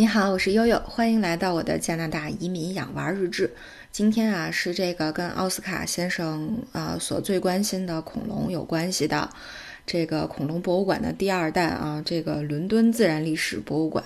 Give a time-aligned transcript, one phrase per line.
[0.00, 3.54] 你好，我是悠悠，欢迎来到我的加拿大移民养娃日志。
[3.92, 9.28] 今天啊，是这个跟奥斯卡先生啊所最关心的恐龙有关系的
[9.84, 14.02] 这个恐龙博物馆的第二代啊，这个伦敦自然历史博物馆。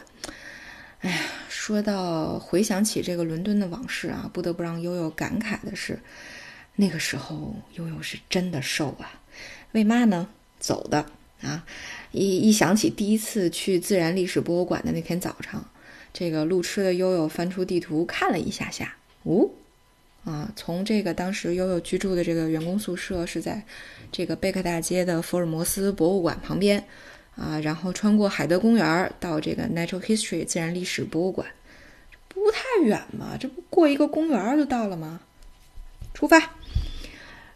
[0.98, 5.96] 哎呀，说到回想起这个伦敦的往事啊，不得不让悠悠感慨的是，
[6.74, 9.12] 那个时候悠悠是真的瘦啊。
[9.70, 10.26] 为嘛呢？
[10.58, 11.06] 走的
[11.40, 11.64] 啊，
[12.10, 15.64] 一一想起第一次去自然历史博物馆的那天早上。
[16.14, 19.50] 这个路痴的悠悠翻出地图看了一下下，哦，
[20.24, 23.60] 啊，从这个当时悠悠居住的这个员工宿舍是在
[24.12, 26.84] 这个贝克大街的福尔摩斯博物馆旁边，
[27.34, 31.48] 啊，然后穿过海德公园到这个 Natural History 自然历史博物馆，
[32.28, 35.20] 不太远嘛，这不过一个公园就到了吗？
[36.14, 36.52] 出发。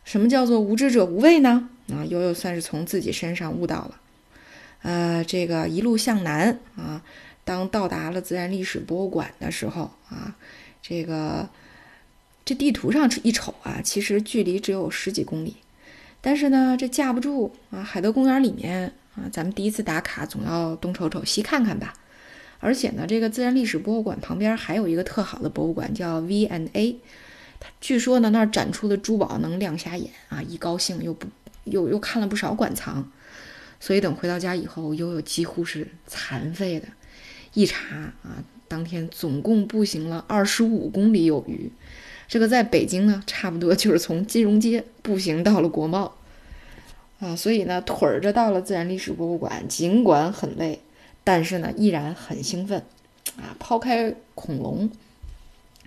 [0.03, 1.69] 什么叫做无知者无畏呢？
[1.93, 4.01] 啊，悠悠算是从自己身上悟到了，
[4.83, 7.05] 呃，这个一路向南啊。
[7.49, 10.37] 当到达了自然历史博物馆的时候啊，
[10.83, 11.49] 这个
[12.45, 15.57] 这地图上一瞅啊，其实距离只有十几公里。
[16.21, 21.95] 但是呢，这架不住啊，海德公园里面啊，咱们第一次打卡总要东瞅瞅西看看吧。
[22.61, 26.99] 而且呢，这个自然历史博物馆旁边还有一个特好的博物馆，叫 V&A。
[27.59, 30.43] 它据说呢，那儿展出的珠宝能亮瞎眼啊！
[30.43, 31.27] 一高兴又不
[31.65, 33.11] 又又看了不少馆藏。
[33.81, 36.89] 所以等回到家以后，悠悠几乎是残废的。
[37.55, 41.71] 一查啊，当天总共步行了二十五公里有余，
[42.29, 46.15] 这个在北京呢，差不多就是从金融街步行到了国贸。
[47.21, 50.81] 啊，所以呢，腿儿着到了自然历史博物馆，尽管很累，
[51.25, 52.79] 但是呢，依然很兴奋。
[53.37, 53.57] 啊。
[53.59, 54.89] 抛开恐龙，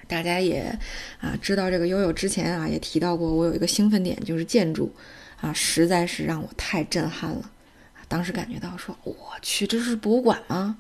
[0.08, 0.78] 大家也
[1.22, 4.92] 啊知道这个悠悠之前啊也提到过，我有一个兴奋点就是建筑。
[5.40, 7.50] 啊，实在是让我太震撼了
[8.12, 10.78] 当时感觉到说，我去，这是博物馆吗？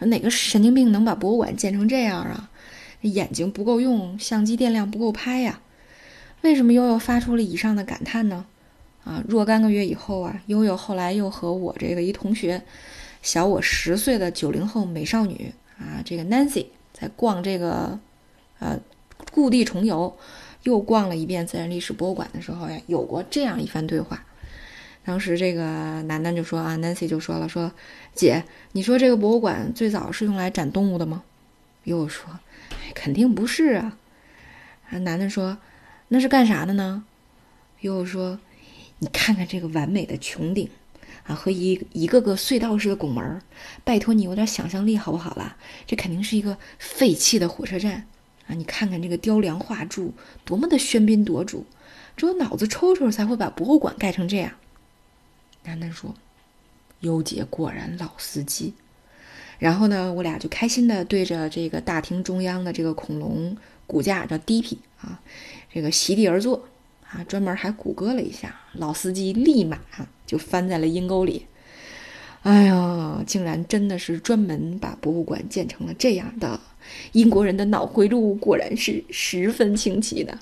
[0.00, 2.50] 哪个神经病能把博物馆建成这样啊？
[3.02, 5.60] 眼睛不够用，相机电量不够拍呀？
[6.40, 8.44] 为什么悠悠发出了以上的感叹呢？
[9.04, 12.60] 啊，若干个月以后啊，悠悠后来又和我这个一同学，
[13.22, 17.96] 小我十岁的九零后美少女啊，这个 Nancy 在逛这个
[18.58, 18.76] 呃
[19.30, 20.16] 故地重游，
[20.64, 24.24] 又逛了一遍自然历史博物馆的时候呀，有过这样一番对话。
[25.04, 27.72] 当时这个楠楠就说啊，Nancy 就说了说，
[28.14, 31.24] 姐，你说这个博物馆最早是用来展动物的吗？
[31.84, 32.38] 又说，
[32.94, 33.98] 肯定不是啊。
[34.90, 35.58] 啊，楠楠说，
[36.08, 37.04] 那是干啥的呢？
[37.80, 38.38] 又说，
[39.00, 40.68] 你看看这个完美的穹顶
[41.24, 43.42] 啊，和一一个个隧道式的拱门，
[43.82, 45.56] 拜托你有点想象力好不好啦？
[45.84, 48.06] 这肯定是一个废弃的火车站
[48.46, 48.54] 啊！
[48.54, 50.14] 你看看这个雕梁画柱，
[50.44, 51.66] 多么的喧宾夺主，
[52.16, 54.52] 只有脑子抽抽才会把博物馆盖成这样。
[55.64, 56.14] 楠楠说
[57.00, 58.74] ：“优姐果然老司机。”
[59.58, 63.56] 然后呢，我俩就开心的对着这个大厅中央的这个恐龙
[63.86, 65.20] 骨架叫 DP 啊，
[65.72, 66.64] 这个席地而坐
[67.08, 68.60] 啊，专门还谷歌了一下。
[68.72, 69.78] 老司机立马
[70.26, 71.46] 就翻在了阴沟里。
[72.42, 76.58] 哎呀，竟然真的是专门把博物馆建成了这样的！
[77.12, 80.36] 英国人的脑回路果然是十分清奇的。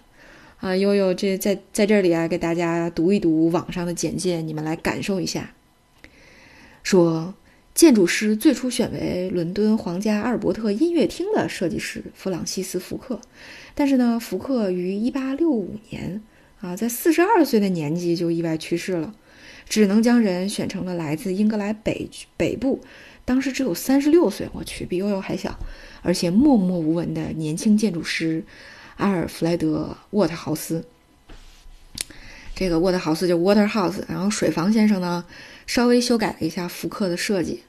[0.60, 5.54] 啊，悠悠，这在在这里啊，给大家读一读网上的简介，你们来感受一下。
[6.82, 7.34] 说，
[7.75, 13.19] 建筑师最初选为伦敦皇家阿尔伯特音乐厅的设计师弗朗西斯·福克，
[13.75, 16.22] 但是呢，福克于1865年
[16.60, 19.15] 啊，在42岁的年纪就意外去世了，
[19.66, 22.81] 只能将人选成了来自英格兰北北部，
[23.25, 25.59] 当时只有36岁，我去，比悠悠还小，
[26.03, 28.44] 而且默默无闻的年轻建筑师。
[29.00, 30.84] 阿尔弗莱德·沃特豪斯，
[32.55, 35.25] 这个沃特豪斯就 Waterhouse，然后水房先生呢，
[35.66, 37.62] 稍微修改了一下福克的设计，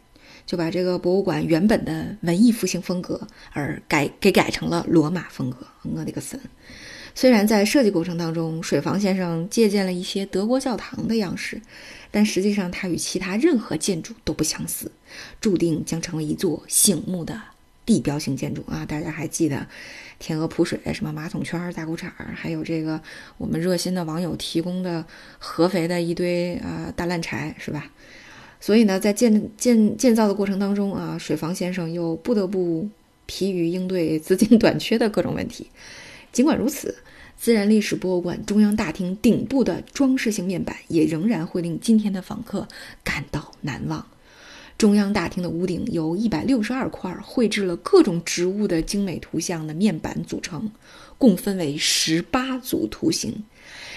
[0.46, 5.66] 就把这个博物馆原本的文艺复兴风格而改给改成了罗马风格。
[5.84, 6.38] 我的个神！
[7.16, 11.62] 虽然在设计过程当中，水房先生借鉴了一些德国教堂的样式，
[12.12, 14.92] 但实际上它与其他任何建筑都不相似，
[15.40, 17.42] 注定将成为一座醒目的
[17.86, 18.86] 地标性建筑啊！
[18.86, 19.68] 大家还记得？
[20.20, 23.02] 天鹅扑水，什么马桶圈、大裤衩还有这个
[23.38, 25.04] 我们热心的网友提供的
[25.40, 27.92] 合肥的一堆啊大烂柴，是吧？
[28.60, 32.88] 所以呢，在建建建造的过程当中啊，水房先生又不得不
[33.26, 35.72] 疲于应对资金 短缺的各种问题。
[36.32, 36.96] 尽管如此，
[37.36, 42.68] 自然历史博物馆中央大厅顶部的装饰性面板也仍然会令今天的访客
[43.04, 44.06] 感到难忘。
[44.82, 50.72] 中央大厅的屋顶由一百六十二块绘制了各种植物的精美图像的面板组成，
[51.20, 53.44] 共分为十八组图形。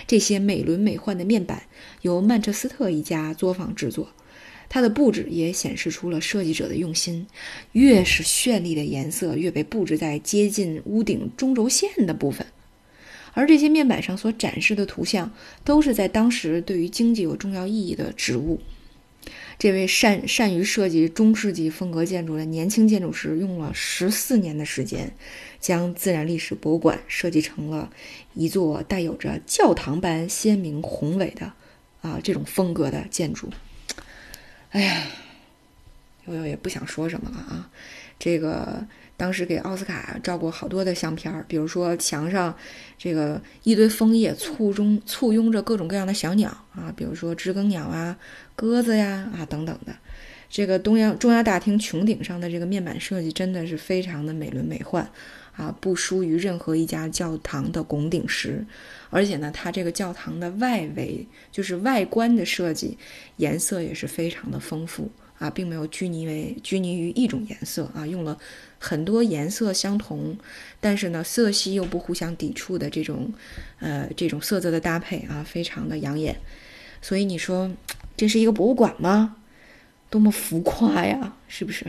[0.06, 1.62] 这些美轮美奂的面板
[2.02, 4.10] 由曼彻斯特一家作坊制作，
[4.69, 7.26] 它的布置也显示出了设计者的用心。
[7.72, 12.46] 越是绚丽的颜色，越被布置在接近屋顶中轴线的部分。
[13.32, 15.32] 而这些面板上所展示的图像，
[15.64, 18.60] 都是在当时对于经济有重要意义的植物。
[19.59, 25.15] 这位善善于设计中世纪风格建筑的年轻建筑师，用了十四年的时间，
[25.61, 27.91] 将自然历史博物馆设计成了
[28.35, 31.53] 一座带有着教堂般鲜明宏伟的
[32.03, 33.50] 啊这种风格的建筑。
[34.71, 35.06] 哎呀，
[36.27, 37.70] 悠悠也不想说什么了啊。
[38.19, 42.55] 这个当时给奥斯卡照过好多的相片儿，比如说墙上
[42.99, 48.16] 这个一堆枫叶簇中簇拥着各种各样的小鸟啊，比如说知更鸟啊、
[48.56, 49.94] 鸽子呀啊等等的。
[50.50, 55.05] 这个东央中央大厅穹顶上的这个面板设计真的是非常的美轮美奂
[55.56, 58.64] 啊，不输于任何一家教堂的拱顶石。
[59.10, 62.99] 而且呢，它这个教堂的外围就是外观的设计，
[63.37, 65.10] 颜色也是非常的丰富
[65.44, 68.38] 啊，并没有拘泥为拘泥于一种颜色啊，用了
[68.79, 70.35] 很多颜色相同，
[70.81, 73.31] 但是呢色系又不互相抵触的这种，
[73.81, 76.35] 呃，这种色泽的搭配啊，非常的养眼。
[77.02, 77.70] 所以你说
[78.17, 79.37] 这是一个博物馆吗？
[80.08, 81.85] 多么浮夸呀，是不是？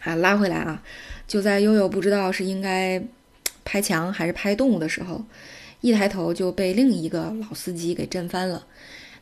[0.00, 0.82] 啊，拉回来啊，
[1.26, 3.02] 就在悠悠不知道是应该
[3.64, 5.22] 拍墙还是拍动物的时候。
[5.80, 8.66] 一抬头就被另一个老司机给震翻了。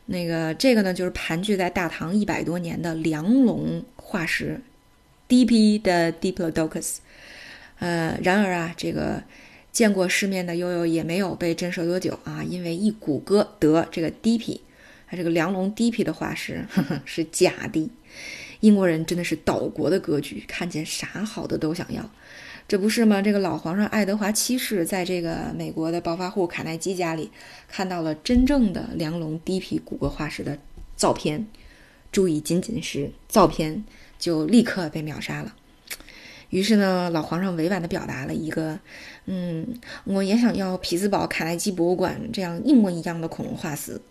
[0.07, 4.59] 那个这个呢，就是盘踞在大唐一百多年的梁龙化石
[5.27, 5.79] ，D.P.
[5.79, 6.97] 的 Diplodocus。
[7.79, 9.21] 呃，然而啊，这个
[9.71, 14.61] 见过世面的悠悠也没有被震慑多久啊，因为一谷歌得这个 D.P.
[15.09, 16.03] 它这个梁龙 D.P.
[16.03, 17.91] 的化石呵 呵是假的。
[18.61, 22.09] 英国人真的是岛国的格局，看见啥好的都想要。
[22.67, 23.21] 这不是吗？
[23.21, 27.31] 这个老皇上爱德华七世在这个美国的暴发户卡耐基家里
[27.69, 30.57] 看到了真正的梁龙低皮骨骼化石的
[30.97, 31.47] 照片，
[32.11, 33.85] 注意，仅仅是照片
[34.19, 35.55] 就立刻被秒杀了。
[36.49, 38.77] 于是呢，老皇上委婉地表达了一个，
[39.27, 39.65] 嗯，
[40.03, 44.01] 我也想要匹兹堡卡耐基博物馆这样一模一样的恐龙化石。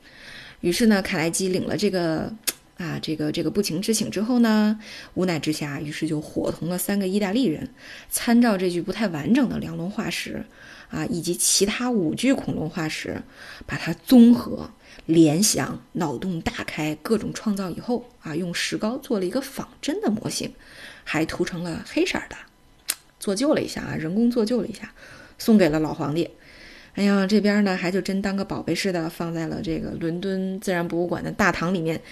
[0.62, 2.32] 于是呢，卡耐基领了这个。
[2.78, 4.78] 啊，这个这个不情之请之后呢，
[5.14, 7.70] 无奈之下，于是就伙同了三个意大利人，
[8.10, 10.44] 参照这具不太完整的梁龙化石，
[10.90, 13.22] 啊，以及其他五具恐龙化石，
[13.64, 14.70] 把它综合、
[15.06, 20.52] 联想、脑洞大开，各种创造以后，啊，用石膏做了一个仿真的模型，
[21.02, 22.36] 还涂成了黑色的，
[23.18, 24.92] 做旧了一下啊，人工做旧了一下，
[25.38, 26.28] 送给了老皇帝。
[26.92, 32.02] 哎呀，这边呢，还就真当个宝贝似的，放在了这个伦敦自然博物馆的大堂里面。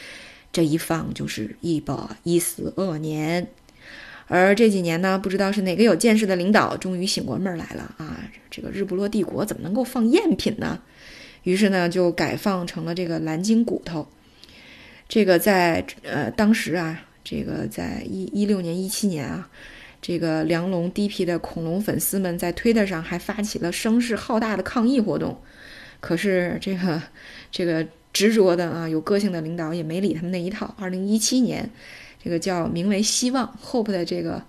[0.55, 1.93] 这一放就是一百
[2.23, 3.49] 一十二年，
[4.29, 8.23] 而这几年呢，不知道是哪个有见识的领导终于醒过闷来了啊！
[8.49, 10.81] 这个日不落帝国怎么能够放赝品呢？
[11.43, 14.07] 于是呢，就改放成了这个蓝鲸骨头。
[15.09, 19.51] 这个在呃当时啊，这个在一一六年、一七年啊，
[20.01, 25.37] 这个梁龙低皮的恐龙粉丝们在推特上还发起了声势浩大的抗议活动。
[25.99, 27.03] 可是这个
[27.51, 27.85] 这个。
[28.15, 30.73] 执着的啊，有个性的领导也没理他们那一套。
[30.79, 31.69] 二零一七年，
[32.23, 34.41] 这个叫名为“希望 ”（Hope） 的这个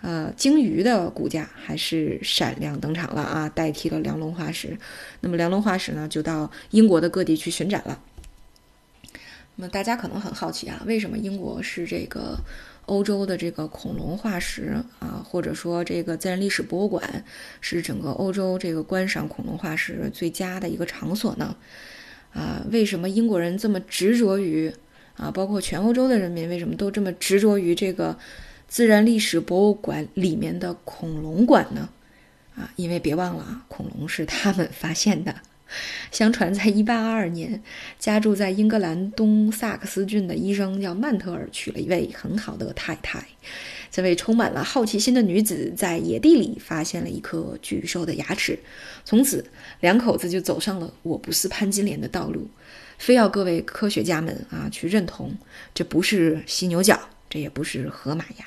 [0.00, 4.78] 呃鲸鱼的骨架还是闪亮登场了啊，代替了梁龙化石。
[5.20, 8.00] 那么梁龙化石呢，就到英国的各地去巡展了。
[9.56, 12.38] 那么大家可能很好奇啊，为什么英国是这个
[12.86, 17.24] 欧洲的这个恐龙化石啊，或者说这个自然历史博物馆
[17.60, 21.56] 是整个欧洲这个观赏恐龙化石最佳的一个场所呢？
[22.32, 24.72] 啊，为什么英国人这么执着于
[25.16, 25.30] 啊？
[25.30, 28.16] 包括全欧洲的人民为什么都这么执着于这个
[28.68, 31.88] 自然历史博物馆里面的恐龙馆呢？
[32.54, 35.34] 啊，因为别忘了啊，恐龙是他们发现的。
[36.10, 37.62] 相传，在1822年，
[37.98, 43.24] 家住在英格兰东萨克斯郡的医生叫曼特尔，娶了一位很好的太太。
[43.90, 48.58] 这位充满了好奇心的女子在野地里发现了一颗巨兽的牙齿，
[49.04, 49.44] 从此
[49.80, 52.48] 两口子就走上了我不是潘金莲的道路。
[52.98, 55.34] 非要各位科学家们啊去认同，
[55.72, 58.44] 这不是犀牛角，这也不是河马牙，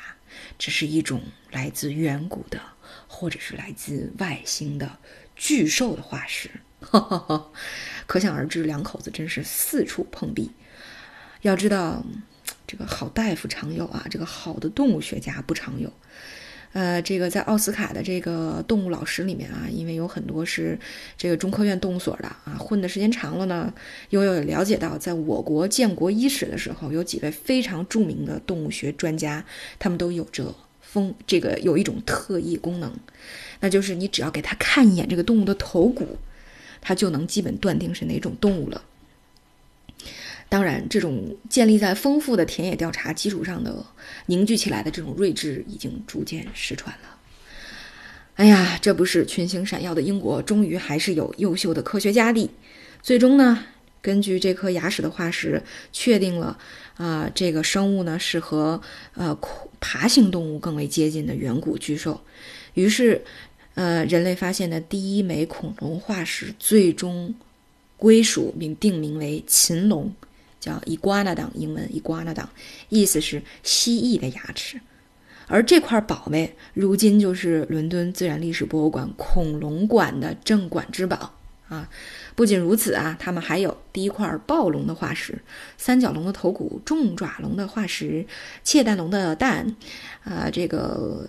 [0.59, 2.59] 这是一种来自远古的，
[3.07, 4.99] 或者是来自外星的
[5.35, 6.49] 巨兽的化石。
[6.81, 7.51] 哈
[8.05, 10.51] 可想而知，两口子真是四处碰壁。
[11.41, 12.03] 要知道。
[12.67, 15.91] 这个好大夫常有啊，这个好的动物学家不常有。
[16.71, 20.79] 呃，这个在奥斯卡的这个动物老师里面啊，因为有很多是
[21.17, 23.73] 这个中科院动物所的啊，混的时间长了呢，
[24.11, 29.43] 悠悠也了解到，在我国建国伊始的时候，有几位非常著名的动物学专家，
[29.77, 32.89] 他们都有着风这个有一种特异功能，
[33.59, 36.17] 那就是你只要给他看一眼这个动物的头骨，
[36.81, 38.83] 他就能基本断定是哪种动物了。
[40.49, 43.85] 当然，这种建立在丰富的田野调查基础上的
[44.25, 47.17] 凝聚起来的这种睿智，已经逐渐失传了。
[48.35, 52.49] 哎呀，这不是群星闪耀的英国，终于还是有优秀的科学家的。
[53.01, 53.63] 最终呢，
[54.01, 55.61] 根据这颗牙齿的化石，
[55.93, 56.57] 确定了
[56.97, 58.81] 啊，这个生物呢是和
[59.13, 59.37] 呃
[59.79, 62.19] 爬行动物更为接近的远古巨兽。
[62.73, 63.23] 于是，
[63.75, 67.33] 呃，人类发现的第一枚恐龙化石最终
[67.97, 70.11] 归属并定名为禽龙。
[70.59, 72.45] 叫 iguanodon，英文 iguanodon，
[72.89, 74.79] 意思是蜥蜴的牙齿。
[75.47, 81.33] 而这块宝贝，如今就是伦敦自然历史博物馆恐龙馆的镇馆之宝
[81.67, 81.89] 啊！
[82.35, 85.41] 不仅如此啊，他们还有第一块暴龙的化石、
[85.77, 88.23] 三角龙的头骨、重爪龙的化石、
[88.63, 89.75] 窃蛋龙的蛋，
[90.23, 91.27] 啊，这个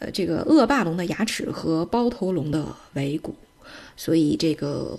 [0.00, 3.36] 呃，这个恶霸龙的牙齿和包头龙的尾骨。
[3.96, 4.98] 所以这个。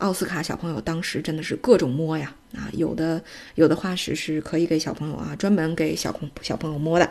[0.00, 3.22] 奥斯卡小朋友当时真的是各种摸呀啊，有的
[3.54, 7.06] 有的化石是可以给小朋友啊，专门给小朋小朋友摸的。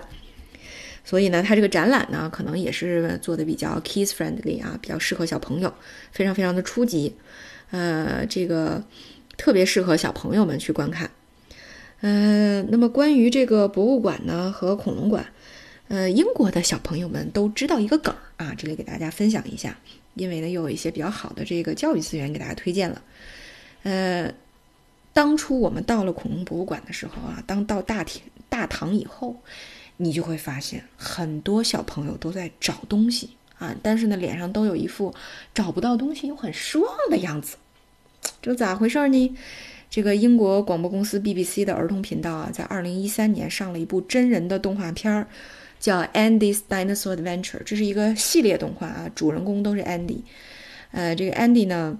[1.06, 5.72] 所以呢，他这个展览呢，可能也是做的比较 kids friendly 啊，比较适合小朋友，
[6.12, 7.14] 非常非常的初级，
[7.70, 8.84] 呃，这个
[9.38, 11.12] 特别适合小朋友们去观看。
[12.02, 15.28] 呃，那么关于这个博物馆呢和恐龙馆，
[15.90, 19.78] 呃，英国的小朋友们都知道一个梗儿啊，这里给大家分享一下。
[20.14, 23.02] 因为呢，又有一些比较好的这个教育资源给大家推荐了。
[23.84, 24.32] 呃，
[25.14, 29.36] 当初我们到了恐龙博物馆的时候啊，当到大厅大堂以后，
[29.98, 35.14] 你就会发现很多小朋友都在找东西啊，但是呢，脸上都有一副
[35.54, 37.58] 找不到东西又很失望的样子。
[38.42, 39.36] 这咋回事儿呢？
[39.90, 45.28] 这个英国广播公司 BBC 的儿童频道啊，在二零一三年上了一部真人的动画片儿。
[45.80, 50.22] 叫 Andy's Dinosaur Adventure，这是一个系列动画啊，主人公都是 Andy。
[50.92, 51.98] 呃，这个 Andy 呢，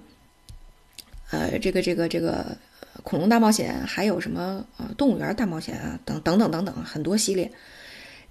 [1.30, 2.58] 呃，这个这个这个
[3.02, 7.50] 恐龙大冒险，还有什么呃动物园大冒险啊，等等等等等很多系列。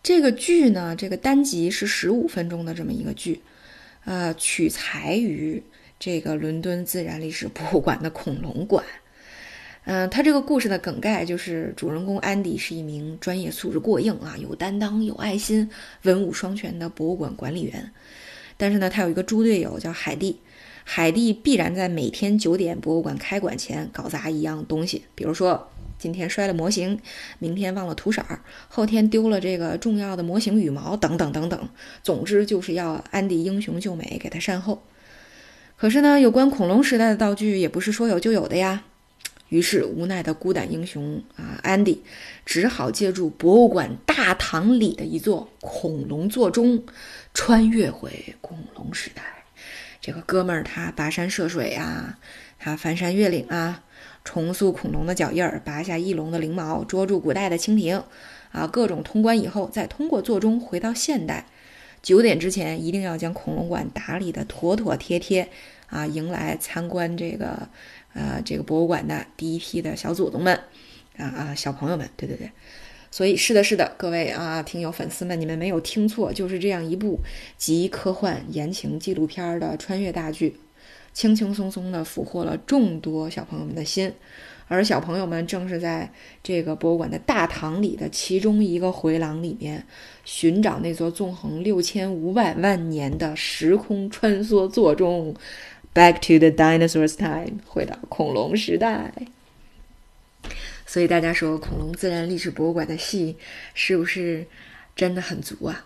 [0.04, 3.42] 这个剧呢，这个单集是十五分钟的这么一个剧，
[4.06, 5.64] 呃，取材于
[6.00, 8.86] 这个伦敦自然历史博物馆的恐龙馆。
[9.86, 15.70] 嗯，他这个故事的梗概就是主人公安迪是一名专业素质过硬啊、有担当、有爱心、
[16.04, 17.92] 文武双全的博物馆管理员。
[18.56, 20.38] 但是呢，他有一个猪队友叫海蒂，
[20.84, 27.00] 海蒂必然在每天九点博物馆开馆前搞砸一样东西，比如说今天摔了模型，
[27.40, 31.70] 明天忘了涂色儿，后天丢了这个重要的模型羽毛等等等等。
[32.04, 34.84] 总之就是要安迪英雄救美，给他善后。
[35.78, 38.84] 可是呢，有关恐龙时代的道具也不是说有就有的呀。
[39.50, 42.04] 于是，无奈的孤胆英雄啊，安迪
[42.46, 46.84] 只好借助博物馆大堂里的一座恐龙座钟，
[47.34, 49.24] 穿越回恐龙时代。
[50.00, 52.20] 这个哥们儿他跋山涉水啊，
[52.60, 53.84] 他翻山越岭啊，
[54.24, 58.04] 重塑恐龙的脚印儿，拔下翼龙的翎毛，捉住古代的蜻蜓，
[58.52, 61.48] 啊，各种通关以后，再通过座钟回到现代。
[62.02, 65.50] 九点之前一定要将恐龙馆打理的妥妥帖帖，
[65.88, 67.68] 啊，迎来参观这个。
[68.20, 70.54] 呃，这个博物馆的第一批的小祖宗们，
[71.16, 72.52] 啊啊，小朋友们，对对对，
[73.10, 77.22] 所以是的，是的，各位啊，听友粉丝们，你们没有听错，就是这样一部
[77.56, 80.58] 集科幻、言情、纪录片的穿越大剧，
[81.14, 84.12] 轻轻松松的俘获了众多小朋友们的心，
[84.68, 86.12] 而小朋友们正是在
[86.44, 89.86] 这个博物馆的大堂里的其中一个回廊里面，
[90.26, 95.34] 寻找那座纵横六千五百万年的时空穿梭座钟。
[95.94, 99.12] Back to the dinosaurs time，回到恐龙时代。
[100.86, 103.38] 所以大家说，恐龙自然历史博物馆的戏
[103.74, 104.46] 是不是
[104.96, 105.86] 真的很足啊？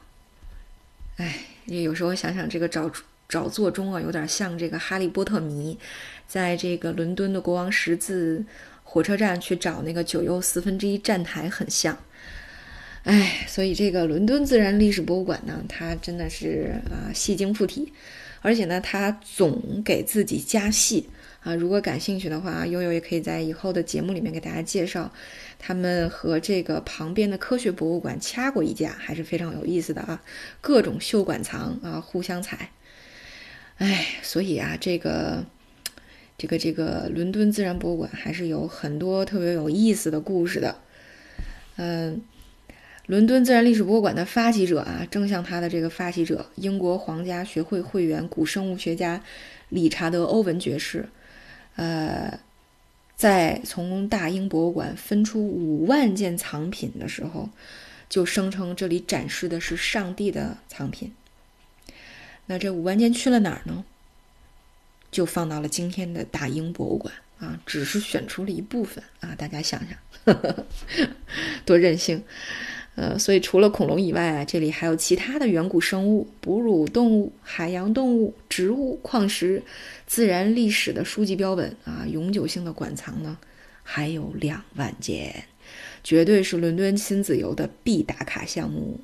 [1.18, 2.92] 哎，有时候想想，这个找
[3.28, 5.78] 找座钟啊，有点像这个哈利波特迷
[6.28, 8.46] 在这个伦敦的国王十字
[8.84, 11.98] 火车站去找那个九又四分之一站台很像。
[13.04, 17.94] 哎，所以这个伦敦自然历史博物馆呢，它真的是啊，戏精附体。
[18.44, 21.10] 而且呢，他总给自己加戏
[21.40, 21.56] 啊！
[21.56, 25.12] 如果感兴趣的话，悠悠也可以在以后的节目里面给大家介绍，
[25.58, 30.22] 他们和这个旁边的科学博物馆掐过一架，还是非常有意思的啊！
[30.60, 32.70] 各种秀馆藏啊，互相踩。
[33.78, 35.46] 哎，所以啊，这个
[36.38, 40.76] 这个这个伦敦自然博物馆还是有很多特别有意思的故事的，
[41.78, 42.22] 嗯。
[43.08, 49.22] 伦敦自然历史博物馆的发起者啊，正像他的这个发起者，英国皇家学会会员古生物学家
[49.68, 51.10] 理查德·欧文爵士，
[51.76, 52.40] 呃，
[53.18, 57.50] 在从大英博物馆分出五万件藏品的时候，
[58.08, 61.12] 就声称这里展示的是上帝的藏品。
[62.46, 63.84] 那这五万件去了哪儿呢？
[65.12, 67.14] 就放到了今天的大英博物馆。
[67.40, 70.38] 啊，只是选出了一部分啊，大家想想，
[71.66, 72.24] 多任性。
[72.96, 79.64] 呃，所以除了恐龙以外啊，这里还有其他的远古生物、哺乳动物、海洋动物、植物、矿石、
[80.06, 83.36] 自然历史的书籍标本啊，永久性的馆藏呢，
[83.82, 85.46] 还有两万件，
[86.04, 89.00] 绝对是伦敦亲子游的必打卡项目。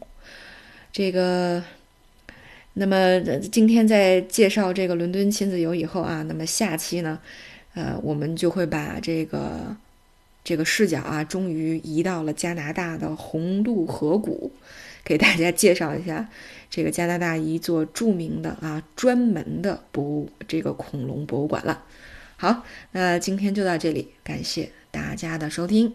[0.91, 1.63] 这个，
[2.73, 3.19] 那么
[3.51, 7.17] 今天在介绍这个伦敦亲子游以后啊，那么下期呢，
[7.73, 9.75] 呃，我们就会把这个。
[10.43, 14.51] 这个视角啊，终于移到了加拿大的红鹿河谷，
[15.03, 16.29] 给大家介绍一下
[16.69, 21.83] 这个加拿大一座著名的啊专门的博物这个恐龙博物馆了。
[22.37, 25.93] 好，那今天就到这里，感谢大家的收听。